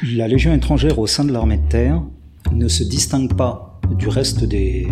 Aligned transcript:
La 0.00 0.28
Légion 0.28 0.54
étrangère 0.54 1.00
au 1.00 1.08
sein 1.08 1.24
de 1.24 1.32
l'armée 1.32 1.56
de 1.56 1.68
terre 1.68 2.00
ne 2.52 2.68
se 2.68 2.84
distingue 2.84 3.34
pas 3.34 3.80
du 3.98 4.06
reste, 4.06 4.44
des, 4.44 4.86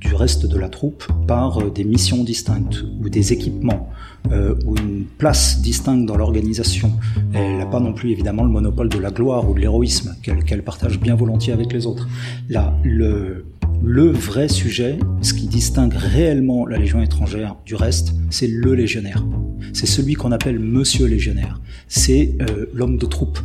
du 0.00 0.14
reste 0.14 0.46
de 0.46 0.56
la 0.56 0.68
troupe 0.68 1.04
par 1.26 1.58
euh, 1.58 1.70
des 1.70 1.82
missions 1.82 2.22
distinctes 2.22 2.84
ou 3.00 3.08
des 3.08 3.32
équipements 3.32 3.88
euh, 4.30 4.54
ou 4.64 4.76
une 4.76 5.04
place 5.18 5.60
distincte 5.60 6.06
dans 6.06 6.16
l'organisation. 6.16 6.92
Elle 7.34 7.58
n'a 7.58 7.66
pas 7.66 7.80
non 7.80 7.92
plus 7.92 8.12
évidemment 8.12 8.44
le 8.44 8.50
monopole 8.50 8.88
de 8.88 8.98
la 8.98 9.10
gloire 9.10 9.50
ou 9.50 9.54
de 9.54 9.58
l'héroïsme 9.58 10.14
qu'elle 10.22 10.62
partage 10.62 11.00
bien 11.00 11.16
volontiers 11.16 11.52
avec 11.52 11.72
les 11.72 11.84
autres. 11.84 12.08
Là, 12.48 12.78
le, 12.84 13.46
le 13.82 14.12
vrai 14.12 14.46
sujet, 14.46 15.00
ce 15.22 15.34
qui 15.34 15.48
distingue 15.48 15.94
réellement 15.94 16.66
la 16.66 16.78
Légion 16.78 17.02
étrangère 17.02 17.56
du 17.66 17.74
reste, 17.74 18.14
c'est 18.30 18.46
le 18.46 18.74
légionnaire. 18.74 19.24
C'est 19.72 19.86
celui 19.86 20.14
qu'on 20.14 20.30
appelle 20.30 20.60
Monsieur 20.60 21.06
légionnaire. 21.06 21.60
C'est 21.88 22.36
euh, 22.42 22.66
l'homme 22.72 22.96
de 22.96 23.06
troupe. 23.06 23.40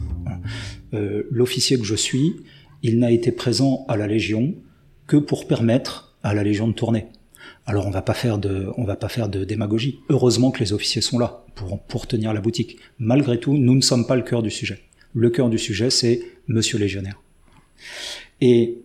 Euh, 0.93 1.23
l'officier 1.31 1.77
que 1.77 1.85
je 1.85 1.95
suis, 1.95 2.35
il 2.83 2.99
n'a 2.99 3.11
été 3.11 3.31
présent 3.31 3.85
à 3.87 3.95
la 3.97 4.07
Légion 4.07 4.55
que 5.07 5.17
pour 5.17 5.47
permettre 5.47 6.15
à 6.23 6.33
la 6.33 6.43
Légion 6.43 6.67
de 6.67 6.73
tourner. 6.73 7.07
Alors 7.65 7.87
on 7.87 7.91
va 7.91 8.01
pas 8.01 8.13
faire 8.13 8.37
de, 8.37 8.69
on 8.77 8.83
va 8.83 8.95
pas 8.95 9.09
faire 9.09 9.29
de 9.29 9.43
démagogie. 9.43 9.99
Heureusement 10.09 10.51
que 10.51 10.59
les 10.59 10.73
officiers 10.73 11.01
sont 11.01 11.19
là 11.19 11.45
pour, 11.55 11.79
pour 11.83 12.07
tenir 12.07 12.33
la 12.33 12.41
boutique. 12.41 12.77
Malgré 12.99 13.39
tout, 13.39 13.57
nous 13.57 13.75
ne 13.75 13.81
sommes 13.81 14.07
pas 14.07 14.15
le 14.15 14.23
cœur 14.23 14.41
du 14.41 14.51
sujet. 14.51 14.79
Le 15.13 15.29
cœur 15.29 15.49
du 15.49 15.57
sujet, 15.57 15.89
c'est 15.89 16.21
Monsieur 16.47 16.77
légionnaire. 16.77 17.21
Et 18.41 18.79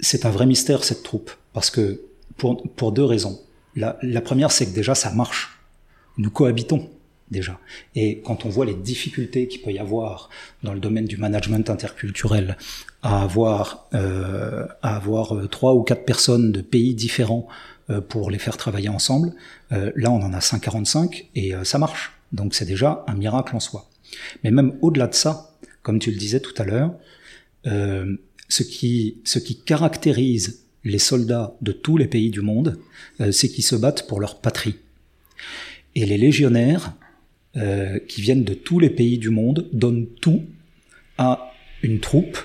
c'est 0.00 0.26
un 0.26 0.30
vrai 0.30 0.46
mystère 0.46 0.84
cette 0.84 1.02
troupe 1.02 1.30
parce 1.52 1.70
que 1.70 2.02
pour, 2.36 2.62
pour 2.74 2.92
deux 2.92 3.04
raisons. 3.04 3.40
La, 3.76 3.98
la 4.02 4.20
première, 4.20 4.50
c'est 4.50 4.66
que 4.66 4.74
déjà 4.74 4.94
ça 4.94 5.12
marche. 5.12 5.60
Nous 6.18 6.30
cohabitons 6.30 6.90
déjà. 7.30 7.58
Et 7.94 8.20
quand 8.20 8.44
on 8.44 8.48
voit 8.48 8.66
les 8.66 8.74
difficultés 8.74 9.48
qu'il 9.48 9.62
peut 9.62 9.72
y 9.72 9.78
avoir 9.78 10.30
dans 10.62 10.74
le 10.74 10.80
domaine 10.80 11.06
du 11.06 11.16
management 11.16 11.68
interculturel 11.70 12.56
à 13.02 13.22
avoir 13.22 13.88
euh, 13.94 14.66
à 14.82 14.96
avoir 14.96 15.34
euh, 15.34 15.46
trois 15.46 15.74
ou 15.74 15.82
quatre 15.82 16.04
personnes 16.04 16.52
de 16.52 16.60
pays 16.60 16.94
différents 16.94 17.46
euh, 17.88 18.00
pour 18.00 18.30
les 18.30 18.38
faire 18.38 18.56
travailler 18.56 18.88
ensemble, 18.88 19.32
euh, 19.72 19.92
là 19.96 20.10
on 20.10 20.22
en 20.22 20.32
a 20.32 20.40
145 20.40 21.28
et 21.34 21.52
ça 21.64 21.78
marche. 21.78 22.12
Donc 22.32 22.54
c'est 22.54 22.64
déjà 22.66 23.04
un 23.06 23.14
miracle 23.14 23.56
en 23.56 23.60
soi. 23.60 23.88
Mais 24.44 24.50
même 24.50 24.76
au-delà 24.82 25.06
de 25.06 25.14
ça, 25.14 25.56
comme 25.82 25.98
tu 25.98 26.10
le 26.10 26.16
disais 26.16 26.40
tout 26.40 26.54
à 26.58 26.64
l'heure, 26.64 26.92
ce 27.64 28.62
qui 28.62 29.18
ce 29.24 29.38
qui 29.38 29.60
caractérise 29.60 30.64
les 30.84 30.98
soldats 30.98 31.54
de 31.60 31.72
tous 31.72 31.96
les 31.96 32.06
pays 32.06 32.30
du 32.30 32.40
monde, 32.40 32.78
c'est 33.30 33.48
qu'ils 33.48 33.64
se 33.64 33.76
battent 33.76 34.06
pour 34.06 34.20
leur 34.20 34.40
patrie. 34.40 34.76
Et 35.94 36.06
les 36.06 36.18
légionnaires, 36.18 36.94
euh, 37.56 37.98
qui 38.08 38.20
viennent 38.20 38.44
de 38.44 38.54
tous 38.54 38.78
les 38.78 38.90
pays 38.90 39.18
du 39.18 39.30
monde 39.30 39.68
donnent 39.72 40.06
tout 40.20 40.44
à 41.18 41.52
une 41.82 42.00
troupe 42.00 42.38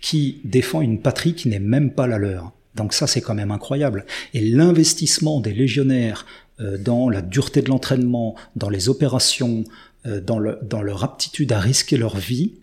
qui 0.00 0.40
défend 0.44 0.80
une 0.80 1.00
patrie 1.00 1.34
qui 1.34 1.48
n'est 1.48 1.58
même 1.58 1.92
pas 1.92 2.06
la 2.06 2.18
leur. 2.18 2.52
Donc 2.74 2.94
ça, 2.94 3.06
c'est 3.06 3.20
quand 3.20 3.34
même 3.34 3.50
incroyable. 3.50 4.06
Et 4.34 4.40
l'investissement 4.40 5.40
des 5.40 5.52
légionnaires 5.52 6.24
euh, 6.60 6.78
dans 6.78 7.10
la 7.10 7.22
dureté 7.22 7.60
de 7.60 7.68
l'entraînement, 7.68 8.34
dans 8.56 8.70
les 8.70 8.88
opérations, 8.88 9.64
euh, 10.06 10.20
dans, 10.20 10.38
le, 10.38 10.58
dans 10.62 10.82
leur 10.82 11.04
aptitude 11.04 11.52
à 11.52 11.60
risquer 11.60 11.96
leur 11.96 12.16
vie, 12.16 12.54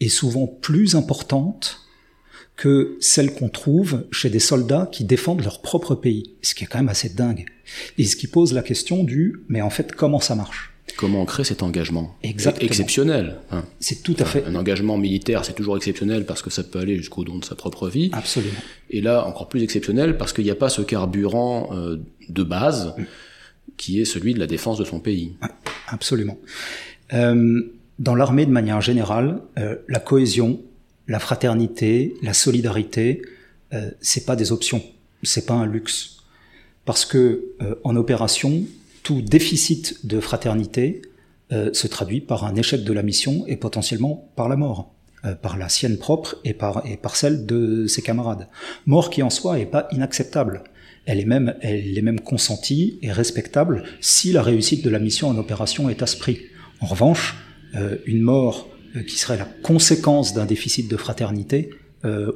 est 0.00 0.08
souvent 0.08 0.46
plus 0.46 0.96
importante 0.96 1.80
que 2.56 2.96
celle 3.00 3.32
qu'on 3.32 3.48
trouve 3.48 4.06
chez 4.10 4.28
des 4.28 4.40
soldats 4.40 4.88
qui 4.90 5.04
défendent 5.04 5.42
leur 5.42 5.62
propre 5.62 5.94
pays, 5.94 6.34
ce 6.42 6.54
qui 6.54 6.64
est 6.64 6.66
quand 6.66 6.78
même 6.78 6.88
assez 6.88 7.08
dingue. 7.08 7.46
Et 7.96 8.04
ce 8.04 8.16
qui 8.16 8.26
pose 8.26 8.52
la 8.52 8.62
question 8.62 9.04
du, 9.04 9.40
mais 9.48 9.62
en 9.62 9.70
fait, 9.70 9.92
comment 9.92 10.20
ça 10.20 10.34
marche? 10.34 10.74
Comment 11.00 11.22
on 11.22 11.24
crée 11.24 11.44
cet 11.44 11.62
engagement 11.62 12.14
Exactement. 12.22 12.66
Exceptionnel. 12.66 13.38
Hein. 13.50 13.64
C'est 13.80 14.02
tout 14.02 14.14
à 14.18 14.26
fait. 14.26 14.44
Un 14.44 14.54
engagement 14.54 14.98
militaire, 14.98 15.46
c'est 15.46 15.54
toujours 15.54 15.78
exceptionnel 15.78 16.26
parce 16.26 16.42
que 16.42 16.50
ça 16.50 16.62
peut 16.62 16.78
aller 16.78 16.98
jusqu'au 16.98 17.24
don 17.24 17.38
de 17.38 17.44
sa 17.46 17.54
propre 17.54 17.88
vie. 17.88 18.10
Absolument. 18.12 18.58
Et 18.90 19.00
là, 19.00 19.26
encore 19.26 19.48
plus 19.48 19.62
exceptionnel 19.62 20.18
parce 20.18 20.34
qu'il 20.34 20.44
n'y 20.44 20.50
a 20.50 20.54
pas 20.54 20.68
ce 20.68 20.82
carburant 20.82 21.70
euh, 21.72 21.96
de 22.28 22.42
base 22.42 22.92
mm. 22.98 23.04
qui 23.78 23.98
est 23.98 24.04
celui 24.04 24.34
de 24.34 24.38
la 24.38 24.46
défense 24.46 24.76
de 24.76 24.84
son 24.84 25.00
pays. 25.00 25.36
Absolument. 25.88 26.36
Euh, 27.14 27.62
dans 27.98 28.14
l'armée, 28.14 28.44
de 28.44 28.52
manière 28.52 28.82
générale, 28.82 29.40
euh, 29.58 29.76
la 29.88 30.00
cohésion, 30.00 30.60
la 31.08 31.18
fraternité, 31.18 32.12
la 32.22 32.34
solidarité, 32.34 33.22
c'est 34.00 34.26
pas 34.26 34.34
des 34.36 34.52
options, 34.52 34.82
c'est 35.22 35.46
pas 35.46 35.54
un 35.54 35.64
luxe, 35.64 36.24
parce 36.84 37.04
que 37.04 37.52
en 37.84 37.94
opération, 37.94 38.64
tout 39.10 39.22
déficit 39.22 40.06
de 40.06 40.20
fraternité 40.20 41.02
euh, 41.50 41.70
se 41.72 41.88
traduit 41.88 42.20
par 42.20 42.44
un 42.44 42.54
échec 42.54 42.84
de 42.84 42.92
la 42.92 43.02
mission 43.02 43.44
et 43.48 43.56
potentiellement 43.56 44.30
par 44.36 44.48
la 44.48 44.54
mort, 44.54 44.94
euh, 45.24 45.34
par 45.34 45.58
la 45.58 45.68
sienne 45.68 45.98
propre 45.98 46.36
et 46.44 46.54
par, 46.54 46.86
et 46.86 46.96
par 46.96 47.16
celle 47.16 47.44
de 47.44 47.88
ses 47.88 48.02
camarades. 48.02 48.46
Mort 48.86 49.10
qui 49.10 49.24
en 49.24 49.30
soi 49.30 49.58
est 49.58 49.66
pas 49.66 49.88
inacceptable. 49.90 50.62
Elle 51.06 51.18
est 51.18 51.24
même, 51.24 51.56
elle 51.60 51.98
est 51.98 52.02
même 52.02 52.20
consentie 52.20 53.00
et 53.02 53.10
respectable 53.10 53.82
si 54.00 54.30
la 54.30 54.42
réussite 54.42 54.84
de 54.84 54.90
la 54.90 55.00
mission 55.00 55.26
en 55.26 55.36
opération 55.38 55.90
est 55.90 56.02
à 56.02 56.06
ce 56.06 56.16
prix. 56.16 56.42
En 56.78 56.86
revanche, 56.86 57.34
euh, 57.74 57.96
une 58.06 58.20
mort 58.20 58.68
qui 59.08 59.18
serait 59.18 59.38
la 59.38 59.48
conséquence 59.64 60.34
d'un 60.34 60.46
déficit 60.46 60.88
de 60.88 60.96
fraternité 60.96 61.70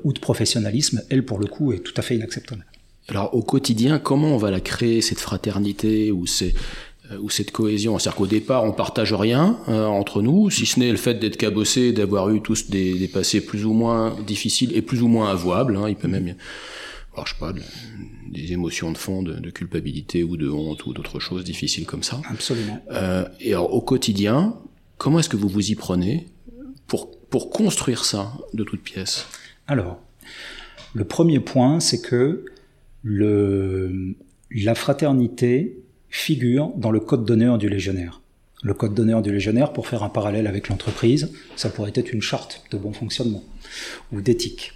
ou 0.04 0.12
de 0.12 0.18
professionnalisme, 0.18 1.02
elle 1.08 1.24
pour 1.24 1.38
le 1.38 1.46
coup 1.46 1.72
est 1.72 1.78
tout 1.78 1.94
à 1.96 2.02
fait 2.02 2.14
inacceptable. 2.16 2.66
Alors 3.08 3.34
au 3.34 3.42
quotidien, 3.42 3.98
comment 3.98 4.28
on 4.28 4.38
va 4.38 4.50
la 4.50 4.60
créer 4.60 5.00
cette 5.00 5.20
fraternité 5.20 6.10
ou 6.10 6.24
euh, 6.42 7.18
ou 7.20 7.28
cette 7.28 7.50
cohésion? 7.50 7.98
C'est-à-dire 7.98 8.16
qu'au 8.16 8.26
départ, 8.26 8.64
on 8.64 8.72
partage 8.72 9.12
rien 9.12 9.58
euh, 9.68 9.84
entre 9.84 10.22
nous, 10.22 10.48
si 10.50 10.64
ce 10.64 10.80
n'est 10.80 10.90
le 10.90 10.96
fait 10.96 11.14
d'être 11.14 11.36
cabossé, 11.36 11.92
d'avoir 11.92 12.30
eu 12.30 12.40
tous 12.40 12.70
des, 12.70 12.98
des, 12.98 13.08
passés 13.08 13.44
plus 13.44 13.66
ou 13.66 13.74
moins 13.74 14.16
difficiles 14.26 14.74
et 14.74 14.80
plus 14.80 15.02
ou 15.02 15.08
moins 15.08 15.30
avouables. 15.30 15.76
Hein. 15.76 15.88
Il 15.88 15.96
peut 15.96 16.08
même, 16.08 16.34
alors, 17.12 17.26
je 17.26 17.34
sais 17.34 17.38
pas, 17.38 17.52
des 18.30 18.52
émotions 18.52 18.90
de 18.90 18.98
fond, 18.98 19.22
de, 19.22 19.34
de, 19.34 19.50
culpabilité 19.50 20.24
ou 20.24 20.36
de 20.36 20.48
honte 20.48 20.86
ou 20.86 20.94
d'autres 20.94 21.20
choses 21.20 21.44
difficiles 21.44 21.84
comme 21.84 22.02
ça. 22.02 22.22
Absolument. 22.30 22.82
Euh, 22.90 23.26
et 23.40 23.52
alors 23.52 23.72
au 23.74 23.82
quotidien, 23.82 24.56
comment 24.96 25.18
est-ce 25.18 25.28
que 25.28 25.36
vous 25.36 25.48
vous 25.48 25.70
y 25.70 25.74
prenez 25.74 26.26
pour 26.86 27.10
pour 27.28 27.50
construire 27.50 28.04
ça 28.04 28.32
de 28.54 28.64
toutes 28.64 28.82
pièces? 28.82 29.26
Alors, 29.66 29.98
le 30.94 31.04
premier 31.04 31.40
point, 31.40 31.80
c'est 31.80 32.00
que 32.00 32.44
le, 33.04 34.16
la 34.50 34.74
fraternité 34.74 35.78
figure 36.08 36.72
dans 36.76 36.90
le 36.90 37.00
code 37.00 37.24
d'honneur 37.24 37.58
du 37.58 37.68
légionnaire. 37.68 38.22
Le 38.62 38.72
code 38.72 38.94
d'honneur 38.94 39.20
du 39.20 39.30
légionnaire, 39.30 39.72
pour 39.72 39.86
faire 39.86 40.02
un 40.02 40.08
parallèle 40.08 40.46
avec 40.46 40.68
l'entreprise, 40.68 41.30
ça 41.54 41.68
pourrait 41.68 41.92
être 41.94 42.12
une 42.12 42.22
charte 42.22 42.64
de 42.70 42.78
bon 42.78 42.92
fonctionnement 42.92 43.44
ou 44.10 44.22
d'éthique. 44.22 44.72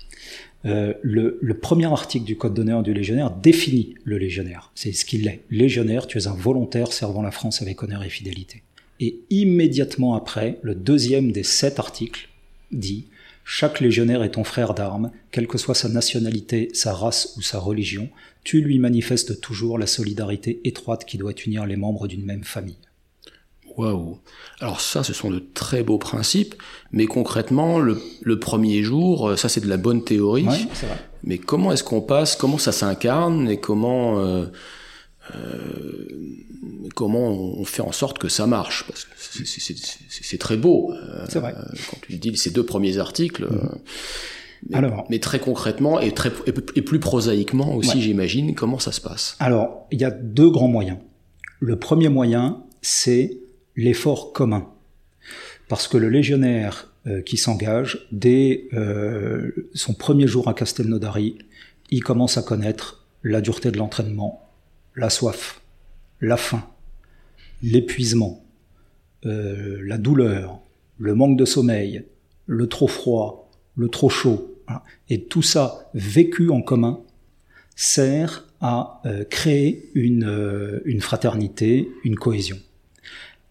Euh, 0.66 0.92
le, 1.02 1.38
le, 1.40 1.54
premier 1.54 1.86
article 1.86 2.26
du 2.26 2.36
code 2.36 2.52
d'honneur 2.52 2.82
du 2.82 2.92
légionnaire 2.92 3.30
définit 3.30 3.94
le 4.04 4.18
légionnaire. 4.18 4.72
C'est 4.74 4.92
ce 4.92 5.04
qu'il 5.04 5.26
est. 5.26 5.42
Légionnaire, 5.50 6.06
tu 6.06 6.18
es 6.18 6.26
un 6.26 6.34
volontaire 6.34 6.92
servant 6.92 7.22
la 7.22 7.30
France 7.30 7.62
avec 7.62 7.82
honneur 7.82 8.02
et 8.02 8.10
fidélité. 8.10 8.62
Et 9.00 9.20
immédiatement 9.30 10.14
après, 10.14 10.58
le 10.62 10.74
deuxième 10.74 11.30
des 11.32 11.44
sept 11.44 11.78
articles 11.78 12.28
dit 12.72 13.06
chaque 13.50 13.80
légionnaire 13.80 14.22
est 14.22 14.32
ton 14.32 14.44
frère 14.44 14.74
d'armes, 14.74 15.10
quelle 15.30 15.46
que 15.46 15.56
soit 15.56 15.74
sa 15.74 15.88
nationalité, 15.88 16.68
sa 16.74 16.92
race 16.92 17.32
ou 17.38 17.40
sa 17.40 17.58
religion, 17.58 18.10
tu 18.44 18.60
lui 18.60 18.78
manifestes 18.78 19.40
toujours 19.40 19.78
la 19.78 19.86
solidarité 19.86 20.60
étroite 20.64 21.06
qui 21.06 21.16
doit 21.16 21.32
unir 21.46 21.64
les 21.64 21.76
membres 21.76 22.08
d'une 22.08 22.26
même 22.26 22.44
famille. 22.44 22.76
Waouh 23.78 24.18
Alors 24.60 24.82
ça, 24.82 25.02
ce 25.02 25.14
sont 25.14 25.30
de 25.30 25.42
très 25.54 25.82
beaux 25.82 25.96
principes, 25.96 26.56
mais 26.92 27.06
concrètement, 27.06 27.78
le, 27.78 27.98
le 28.20 28.38
premier 28.38 28.82
jour, 28.82 29.30
euh, 29.30 29.36
ça 29.36 29.48
c'est 29.48 29.62
de 29.62 29.68
la 29.68 29.78
bonne 29.78 30.04
théorie. 30.04 30.46
Ouais, 30.46 30.68
vrai. 30.82 30.98
Mais 31.24 31.38
comment 31.38 31.72
est-ce 31.72 31.84
qu'on 31.84 32.02
passe 32.02 32.36
Comment 32.36 32.58
ça 32.58 32.72
s'incarne 32.72 33.48
et 33.48 33.58
comment 33.58 34.18
euh, 34.18 34.44
euh, 35.34 36.06
comment 36.94 37.28
on 37.28 37.64
fait 37.64 37.82
en 37.82 37.92
sorte 37.92 38.18
que 38.18 38.28
ça 38.28 38.46
marche? 38.46 38.84
Parce 38.86 39.04
que 39.04 39.10
c'est 39.46 40.38
très 40.38 40.56
beau. 40.56 40.92
c'est 41.28 41.38
vrai. 41.40 41.54
Quand 41.90 41.98
tu 42.02 42.14
dis 42.16 42.36
ces 42.36 42.50
deux 42.50 42.64
premiers 42.64 42.98
articles. 42.98 43.44
Mhm. 43.44 43.78
Mais, 44.70 44.76
Alors, 44.76 45.06
mais 45.08 45.20
très 45.20 45.38
concrètement 45.38 46.00
et, 46.00 46.12
très, 46.12 46.32
et 46.74 46.82
plus 46.82 46.98
prosaïquement 46.98 47.76
aussi, 47.76 47.96
Ouais. 47.98 48.00
j'imagine, 48.02 48.54
comment 48.56 48.80
ça 48.80 48.90
se 48.90 49.00
passe? 49.00 49.36
Alors, 49.38 49.86
il 49.92 50.00
y 50.00 50.04
a 50.04 50.10
deux 50.10 50.50
grands 50.50 50.66
moyens. 50.66 50.98
Le 51.60 51.78
premier 51.78 52.08
moyen, 52.08 52.64
c'est 52.82 53.38
l'effort 53.76 54.32
commun. 54.32 54.68
Parce 55.68 55.86
que 55.86 55.96
le 55.96 56.08
légionnaire 56.08 56.92
euh, 57.06 57.22
qui 57.22 57.36
s'engage, 57.36 58.08
dès 58.10 58.64
euh, 58.72 59.52
son 59.74 59.94
premier 59.94 60.26
jour 60.26 60.48
à 60.48 60.54
Castelnaudary, 60.54 61.38
il 61.90 62.02
commence 62.02 62.36
à 62.36 62.42
connaître 62.42 63.06
la 63.22 63.40
dureté 63.40 63.70
de 63.70 63.78
l'entraînement, 63.78 64.48
la 64.96 65.08
soif, 65.08 65.60
la 66.20 66.36
faim, 66.36 66.64
l'épuisement, 67.62 68.44
euh, 69.26 69.80
la 69.84 69.98
douleur, 69.98 70.60
le 70.98 71.14
manque 71.14 71.36
de 71.36 71.44
sommeil, 71.44 72.04
le 72.46 72.66
trop 72.68 72.86
froid, 72.86 73.50
le 73.76 73.88
trop 73.88 74.08
chaud. 74.08 74.54
Et 75.08 75.22
tout 75.24 75.42
ça 75.42 75.90
vécu 75.94 76.50
en 76.50 76.60
commun 76.60 77.00
sert 77.74 78.46
à 78.60 79.00
euh, 79.06 79.24
créer 79.24 79.90
une, 79.94 80.24
euh, 80.24 80.80
une 80.84 81.00
fraternité, 81.00 81.88
une 82.04 82.16
cohésion. 82.16 82.58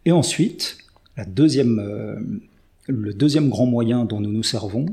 Et 0.06 0.12
ensuite, 0.12 0.78
la 1.18 1.26
deuxième, 1.26 2.30
le 2.88 3.14
deuxième 3.14 3.50
grand 3.50 3.66
moyen 3.66 4.06
dont 4.06 4.22
nous 4.22 4.32
nous 4.32 4.44
servons, 4.44 4.86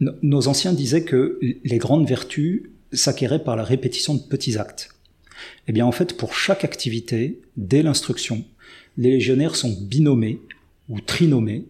nos 0.00 0.48
anciens 0.48 0.72
disaient 0.72 1.04
que 1.04 1.38
les 1.42 1.78
grandes 1.78 2.08
vertus 2.08 2.62
s'acquéraient 2.92 3.42
par 3.42 3.56
la 3.56 3.64
répétition 3.64 4.14
de 4.14 4.20
petits 4.20 4.56
actes. 4.56 4.90
Eh 5.68 5.72
bien, 5.72 5.84
en 5.84 5.92
fait, 5.92 6.16
pour 6.16 6.34
chaque 6.34 6.64
activité, 6.64 7.42
dès 7.56 7.82
l'instruction, 7.82 8.44
les 8.98 9.10
légionnaires 9.10 9.56
sont 9.56 9.76
binommés 9.80 10.40
ou 10.88 11.00
trinommés, 11.00 11.64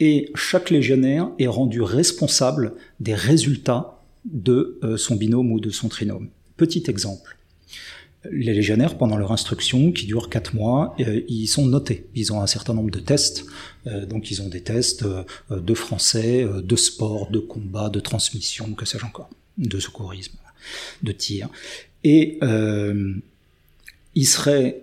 et 0.00 0.30
chaque 0.34 0.70
légionnaire 0.70 1.30
est 1.38 1.46
rendu 1.46 1.80
responsable 1.80 2.74
des 3.00 3.14
résultats 3.14 4.00
de 4.24 4.78
euh, 4.82 4.96
son 4.96 5.16
binôme 5.16 5.52
ou 5.52 5.60
de 5.60 5.70
son 5.70 5.88
trinôme. 5.88 6.28
Petit 6.56 6.84
exemple. 6.88 7.36
Les 8.30 8.54
légionnaires, 8.54 8.96
pendant 8.96 9.18
leur 9.18 9.32
instruction, 9.32 9.92
qui 9.92 10.06
dure 10.06 10.30
quatre 10.30 10.54
mois, 10.54 10.96
euh, 11.00 11.20
ils 11.28 11.46
sont 11.46 11.66
notés. 11.66 12.06
Ils 12.14 12.32
ont 12.32 12.40
un 12.40 12.46
certain 12.46 12.72
nombre 12.72 12.90
de 12.90 12.98
tests. 12.98 13.44
Euh, 13.86 14.06
donc, 14.06 14.30
ils 14.30 14.40
ont 14.40 14.48
des 14.48 14.62
tests 14.62 15.04
de 15.50 15.74
français, 15.74 16.46
de 16.62 16.76
sport, 16.76 17.30
de 17.30 17.38
combat, 17.38 17.90
de 17.90 18.00
transmission, 18.00 18.72
que 18.72 18.86
sais-je 18.86 19.04
encore, 19.04 19.28
de 19.58 19.78
secourisme, 19.78 20.38
de 21.02 21.12
tir. 21.12 21.50
Et 22.02 22.38
il 24.14 24.26
serait 24.26 24.82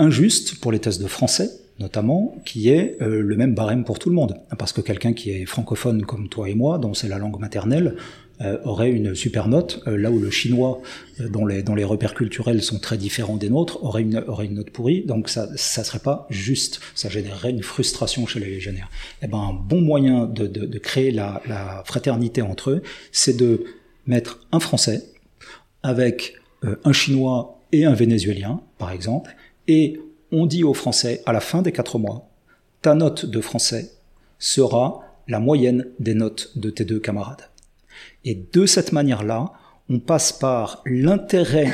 injuste 0.00 0.58
pour 0.60 0.72
les 0.72 0.80
tests 0.80 1.00
de 1.00 1.06
français 1.06 1.50
notamment, 1.80 2.36
qui 2.44 2.68
est 2.68 3.00
euh, 3.00 3.22
le 3.22 3.36
même 3.36 3.54
barème 3.54 3.84
pour 3.84 3.98
tout 3.98 4.10
le 4.10 4.14
monde. 4.14 4.36
Parce 4.58 4.72
que 4.72 4.82
quelqu'un 4.82 5.14
qui 5.14 5.30
est 5.30 5.46
francophone 5.46 6.04
comme 6.04 6.28
toi 6.28 6.48
et 6.48 6.54
moi, 6.54 6.78
dont 6.78 6.94
c'est 6.94 7.08
la 7.08 7.18
langue 7.18 7.40
maternelle, 7.40 7.96
euh, 8.42 8.58
aurait 8.64 8.90
une 8.90 9.14
super 9.14 9.48
note, 9.48 9.82
euh, 9.86 9.96
là 9.96 10.10
où 10.10 10.18
le 10.18 10.30
chinois, 10.30 10.80
dont, 11.18 11.44
les, 11.46 11.84
repères 11.84 12.14
culturels 12.14 12.62
sont 12.62 12.78
très 12.78 12.96
différents 12.96 13.36
des 13.36 13.50
nôtres, 13.50 13.82
aurait 13.82 14.02
une, 14.02 14.54
note 14.54 14.70
pourrie. 14.70 15.04
Donc 15.04 15.28
ça 15.28 15.48
ça 15.56 15.82
serait 15.82 15.98
pas 15.98 16.26
juste. 16.30 16.80
Ça 16.94 17.08
générerait 17.08 17.50
une 17.50 17.62
frustration 17.62 18.26
chez 18.26 18.40
les 18.40 18.50
légionnaires. 18.50 18.90
Et 19.22 19.24
eh 19.24 19.28
ben, 19.28 19.38
un 19.38 19.52
bon 19.52 19.80
moyen 19.80 20.26
de, 20.26 20.78
créer 20.78 21.10
la, 21.10 21.82
fraternité 21.86 22.42
entre 22.42 22.70
eux, 22.70 22.82
c'est 23.10 23.36
de 23.36 23.64
mettre 24.06 24.46
un 24.52 24.60
Français 24.60 25.02
avec 25.82 26.34
un 26.62 26.92
Chinois 26.92 27.58
et 27.72 27.84
un 27.84 27.94
Vénézuélien, 27.94 28.60
par 28.78 28.90
exemple, 28.90 29.34
et 29.68 30.00
on 30.32 30.46
dit 30.46 30.64
aux 30.64 30.74
Français, 30.74 31.22
à 31.26 31.32
la 31.32 31.40
fin 31.40 31.62
des 31.62 31.72
quatre 31.72 31.98
mois, 31.98 32.28
ta 32.82 32.94
note 32.94 33.26
de 33.26 33.40
français 33.40 33.92
sera 34.38 35.02
la 35.28 35.38
moyenne 35.38 35.86
des 35.98 36.14
notes 36.14 36.52
de 36.56 36.70
tes 36.70 36.84
deux 36.84 36.98
camarades. 36.98 37.50
Et 38.24 38.34
de 38.52 38.66
cette 38.66 38.92
manière-là, 38.92 39.52
on 39.88 39.98
passe 39.98 40.32
par 40.32 40.82
l'intérêt 40.86 41.72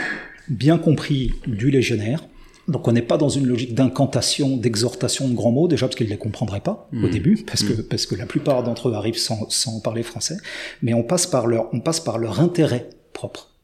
bien 0.49 0.79
compris 0.79 1.33
du 1.47 1.71
légionnaire. 1.71 2.25
Donc 2.69 2.89
on 2.89 2.93
n'est 2.93 3.03
pas 3.03 3.17
dans 3.17 3.29
une 3.29 3.47
logique 3.47 3.75
d'incantation, 3.75 4.57
d'exhortation 4.57 5.29
de 5.29 5.35
grands 5.35 5.53
mots, 5.53 5.69
déjà 5.69 5.87
parce 5.87 5.97
qu'ils 5.97 6.07
ne 6.07 6.13
les 6.13 6.19
comprendraient 6.19 6.61
pas 6.61 6.89
au 6.93 6.97
mmh. 6.97 7.11
début, 7.11 7.45
parce, 7.47 7.63
que, 7.63 7.73
mmh. 7.73 7.85
parce 7.85 8.07
que 8.07 8.17
la 8.17 8.27
plupart 8.27 8.65
d'entre 8.65 8.89
eux 8.89 8.95
arrivent 8.95 9.19
sans, 9.19 9.49
sans 9.49 9.81
parler 9.81 10.03
français, 10.03 10.37
mais 10.83 10.93
on 10.93 11.05
passe 11.05 11.27
par 11.27 11.47
leur, 11.47 11.73
on 11.73 11.81
passe 11.81 12.01
par 12.01 12.19
leur 12.19 12.41
intérêt 12.41 12.91
propre. 13.13 13.56